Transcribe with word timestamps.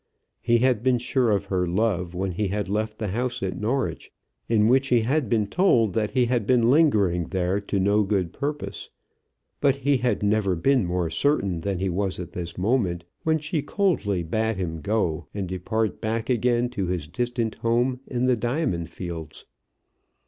He 0.41 0.57
had 0.57 0.81
been 0.81 0.97
sure 0.97 1.29
of 1.29 1.45
her 1.45 1.67
love 1.67 2.15
when 2.15 2.31
he 2.31 2.47
had 2.47 2.67
left 2.67 2.97
the 2.97 3.09
house 3.09 3.43
at 3.43 3.55
Norwich, 3.55 4.11
in 4.49 4.67
which 4.67 4.87
he 4.87 5.01
had 5.01 5.29
been 5.29 5.45
told 5.45 5.93
that 5.93 6.09
he 6.09 6.25
had 6.25 6.47
been 6.47 6.71
lingering 6.71 7.27
there 7.27 7.61
to 7.61 7.79
no 7.79 8.01
good 8.01 8.33
purpose; 8.33 8.89
but 9.59 9.75
he 9.75 9.97
had 9.97 10.23
never 10.23 10.55
been 10.55 10.87
more 10.87 11.11
certain 11.11 11.61
than 11.61 11.77
he 11.77 11.87
was 11.87 12.19
at 12.19 12.31
this 12.31 12.57
moment, 12.57 13.05
when 13.21 13.37
she 13.37 13.61
coldly 13.61 14.23
bade 14.23 14.57
him 14.57 14.81
go 14.81 15.27
and 15.35 15.47
depart 15.47 16.01
back 16.01 16.31
again 16.31 16.67
to 16.69 16.87
his 16.87 17.07
distant 17.07 17.53
home 17.61 17.99
in 18.07 18.25
the 18.25 18.35
diamond 18.35 18.89
fields. 18.89 19.45